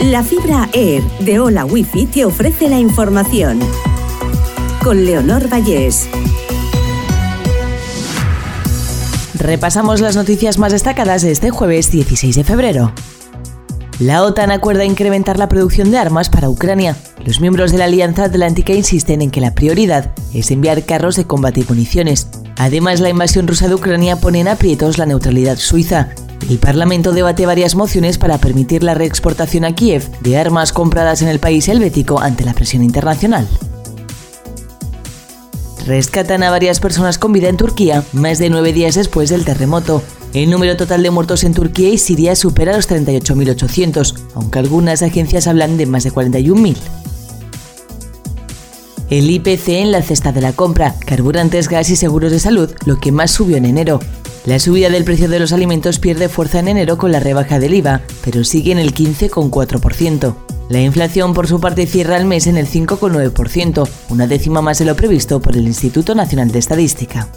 La 0.00 0.22
fibra 0.22 0.68
Air 0.74 1.02
de 1.20 1.40
Hola 1.40 1.64
Wifi 1.64 2.04
te 2.04 2.26
ofrece 2.26 2.68
la 2.68 2.78
información. 2.78 3.58
Con 4.84 5.06
Leonor 5.06 5.50
Vallés. 5.50 6.06
Repasamos 9.34 10.02
las 10.02 10.14
noticias 10.14 10.58
más 10.58 10.72
destacadas 10.72 11.22
de 11.22 11.32
este 11.32 11.48
jueves 11.50 11.90
16 11.90 12.36
de 12.36 12.44
febrero. 12.44 12.92
La 13.98 14.22
OTAN 14.22 14.50
acuerda 14.50 14.84
incrementar 14.84 15.38
la 15.38 15.48
producción 15.48 15.90
de 15.90 15.96
armas 15.96 16.28
para 16.28 16.50
Ucrania. 16.50 16.94
Los 17.24 17.40
miembros 17.40 17.72
de 17.72 17.78
la 17.78 17.86
Alianza 17.86 18.24
Atlántica 18.24 18.74
insisten 18.74 19.22
en 19.22 19.30
que 19.30 19.40
la 19.40 19.54
prioridad 19.54 20.12
es 20.34 20.50
enviar 20.50 20.84
carros 20.84 21.16
de 21.16 21.24
combate 21.24 21.60
y 21.60 21.64
municiones. 21.66 22.28
Además, 22.58 23.00
la 23.00 23.08
invasión 23.08 23.48
rusa 23.48 23.66
de 23.66 23.74
Ucrania 23.76 24.16
pone 24.16 24.40
en 24.40 24.48
aprietos 24.48 24.98
la 24.98 25.06
neutralidad 25.06 25.56
suiza. 25.56 26.10
El 26.48 26.58
Parlamento 26.58 27.10
debate 27.10 27.44
varias 27.44 27.74
mociones 27.74 28.18
para 28.18 28.38
permitir 28.38 28.84
la 28.84 28.94
reexportación 28.94 29.64
a 29.64 29.74
Kiev 29.74 30.08
de 30.20 30.36
armas 30.36 30.72
compradas 30.72 31.20
en 31.22 31.28
el 31.28 31.40
país 31.40 31.68
helvético 31.68 32.20
ante 32.20 32.44
la 32.44 32.54
presión 32.54 32.84
internacional. 32.84 33.48
Rescatan 35.86 36.44
a 36.44 36.50
varias 36.50 36.78
personas 36.78 37.18
con 37.18 37.32
vida 37.32 37.48
en 37.48 37.56
Turquía 37.56 38.04
más 38.12 38.38
de 38.38 38.50
nueve 38.50 38.72
días 38.72 38.94
después 38.94 39.28
del 39.28 39.44
terremoto. 39.44 40.02
El 40.34 40.50
número 40.50 40.76
total 40.76 41.02
de 41.02 41.10
muertos 41.10 41.42
en 41.42 41.54
Turquía 41.54 41.88
y 41.88 41.98
Siria 41.98 42.36
supera 42.36 42.76
los 42.76 42.88
38.800, 42.88 44.14
aunque 44.34 44.58
algunas 44.60 45.02
agencias 45.02 45.48
hablan 45.48 45.76
de 45.76 45.86
más 45.86 46.04
de 46.04 46.12
41.000. 46.12 46.76
El 49.10 49.30
IPC 49.30 49.68
en 49.68 49.92
la 49.92 50.02
cesta 50.02 50.30
de 50.30 50.40
la 50.40 50.52
compra, 50.52 50.94
carburantes, 51.06 51.68
gas 51.68 51.90
y 51.90 51.96
seguros 51.96 52.30
de 52.30 52.40
salud, 52.40 52.70
lo 52.84 52.98
que 52.98 53.12
más 53.12 53.32
subió 53.32 53.56
en 53.56 53.64
enero. 53.64 54.00
La 54.46 54.60
subida 54.60 54.90
del 54.90 55.02
precio 55.02 55.28
de 55.28 55.40
los 55.40 55.52
alimentos 55.52 55.98
pierde 55.98 56.28
fuerza 56.28 56.60
en 56.60 56.68
enero 56.68 56.96
con 56.96 57.10
la 57.10 57.18
rebaja 57.18 57.58
del 57.58 57.74
IVA, 57.74 58.02
pero 58.24 58.44
sigue 58.44 58.70
en 58.70 58.78
el 58.78 58.94
15,4%. 58.94 60.36
La 60.68 60.80
inflación 60.80 61.34
por 61.34 61.48
su 61.48 61.58
parte 61.58 61.84
cierra 61.86 62.16
el 62.16 62.26
mes 62.26 62.46
en 62.46 62.56
el 62.56 62.68
5,9%, 62.68 63.88
una 64.08 64.28
décima 64.28 64.62
más 64.62 64.78
de 64.78 64.84
lo 64.84 64.94
previsto 64.94 65.40
por 65.40 65.56
el 65.56 65.66
Instituto 65.66 66.14
Nacional 66.14 66.52
de 66.52 66.60
Estadística. 66.60 67.28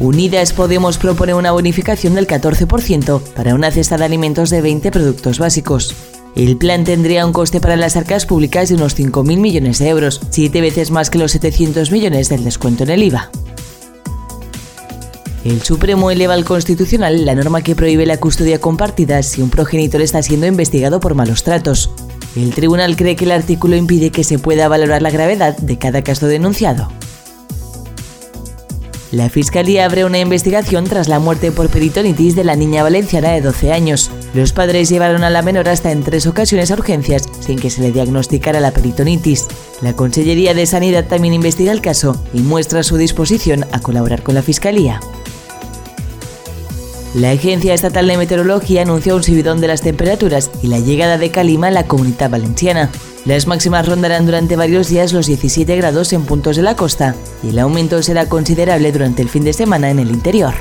Unidas 0.00 0.52
Podemos 0.52 0.98
propone 0.98 1.32
una 1.32 1.52
bonificación 1.52 2.16
del 2.16 2.26
14% 2.26 3.20
para 3.34 3.54
una 3.54 3.70
cesta 3.70 3.98
de 3.98 4.04
alimentos 4.04 4.50
de 4.50 4.62
20 4.62 4.90
productos 4.90 5.38
básicos. 5.38 5.94
El 6.34 6.56
plan 6.56 6.82
tendría 6.82 7.24
un 7.24 7.32
coste 7.32 7.60
para 7.60 7.76
las 7.76 7.96
arcas 7.96 8.26
públicas 8.26 8.68
de 8.68 8.74
unos 8.74 8.98
5.000 8.98 9.38
millones 9.38 9.78
de 9.78 9.88
euros, 9.90 10.20
siete 10.30 10.60
veces 10.60 10.90
más 10.90 11.08
que 11.08 11.18
los 11.18 11.30
700 11.32 11.92
millones 11.92 12.28
del 12.28 12.42
descuento 12.42 12.82
en 12.82 12.90
el 12.90 13.02
IVA. 13.04 13.30
El 15.44 15.62
Supremo 15.62 16.10
eleva 16.10 16.34
al 16.34 16.44
Constitucional 16.44 17.24
la 17.24 17.34
norma 17.34 17.62
que 17.62 17.76
prohíbe 17.76 18.06
la 18.06 18.18
custodia 18.18 18.60
compartida 18.60 19.22
si 19.22 19.40
un 19.40 19.50
progenitor 19.50 20.00
está 20.02 20.22
siendo 20.22 20.46
investigado 20.46 21.00
por 21.00 21.14
malos 21.14 21.44
tratos. 21.44 21.90
El 22.36 22.52
tribunal 22.54 22.96
cree 22.96 23.16
que 23.16 23.24
el 23.24 23.32
artículo 23.32 23.76
impide 23.76 24.10
que 24.10 24.24
se 24.24 24.38
pueda 24.38 24.68
valorar 24.68 25.02
la 25.02 25.10
gravedad 25.10 25.56
de 25.56 25.78
cada 25.78 26.02
caso 26.02 26.26
denunciado. 26.26 26.88
La 29.10 29.30
Fiscalía 29.30 29.86
abre 29.86 30.04
una 30.04 30.18
investigación 30.18 30.84
tras 30.84 31.08
la 31.08 31.18
muerte 31.18 31.50
por 31.50 31.70
peritonitis 31.70 32.36
de 32.36 32.44
la 32.44 32.56
niña 32.56 32.82
valenciana 32.82 33.30
de 33.30 33.40
12 33.40 33.72
años. 33.72 34.10
Los 34.34 34.52
padres 34.52 34.90
llevaron 34.90 35.24
a 35.24 35.30
la 35.30 35.40
menor 35.40 35.70
hasta 35.70 35.92
en 35.92 36.02
tres 36.02 36.26
ocasiones 36.26 36.70
a 36.70 36.74
urgencias 36.74 37.24
sin 37.40 37.58
que 37.58 37.70
se 37.70 37.80
le 37.80 37.90
diagnosticara 37.90 38.60
la 38.60 38.70
peritonitis. 38.70 39.46
La 39.80 39.94
Consellería 39.94 40.52
de 40.52 40.66
Sanidad 40.66 41.06
también 41.06 41.32
investiga 41.32 41.72
el 41.72 41.80
caso 41.80 42.22
y 42.34 42.40
muestra 42.40 42.82
su 42.82 42.98
disposición 42.98 43.64
a 43.72 43.80
colaborar 43.80 44.22
con 44.22 44.34
la 44.34 44.42
Fiscalía. 44.42 45.00
La 47.18 47.32
Agencia 47.32 47.74
Estatal 47.74 48.06
de 48.06 48.16
Meteorología 48.16 48.82
anunció 48.82 49.16
un 49.16 49.24
subidón 49.24 49.60
de 49.60 49.66
las 49.66 49.82
temperaturas 49.82 50.52
y 50.62 50.68
la 50.68 50.78
llegada 50.78 51.18
de 51.18 51.32
calima 51.32 51.66
a 51.66 51.72
la 51.72 51.84
comunidad 51.84 52.30
valenciana. 52.30 52.90
Las 53.24 53.48
máximas 53.48 53.88
rondarán 53.88 54.24
durante 54.24 54.54
varios 54.54 54.88
días 54.88 55.12
los 55.12 55.26
17 55.26 55.74
grados 55.76 56.12
en 56.12 56.24
puntos 56.24 56.54
de 56.54 56.62
la 56.62 56.76
costa 56.76 57.16
y 57.42 57.48
el 57.48 57.58
aumento 57.58 58.00
será 58.04 58.28
considerable 58.28 58.92
durante 58.92 59.20
el 59.22 59.28
fin 59.28 59.42
de 59.42 59.52
semana 59.52 59.90
en 59.90 59.98
el 59.98 60.10
interior. 60.10 60.54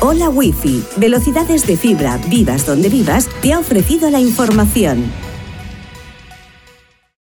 Hola 0.00 0.30
Wi-Fi, 0.30 0.84
velocidades 0.96 1.66
de 1.66 1.76
fibra, 1.76 2.18
vivas 2.28 2.64
donde 2.64 2.88
vivas, 2.88 3.28
te 3.42 3.52
ha 3.52 3.58
ofrecido 3.58 4.08
la 4.08 4.20
información. 4.20 5.12